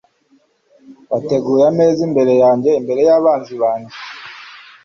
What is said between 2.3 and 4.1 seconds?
yanjye imbere y'abanzi banjye